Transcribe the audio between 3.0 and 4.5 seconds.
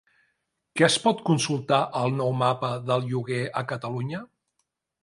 Lloguer a Catalunya?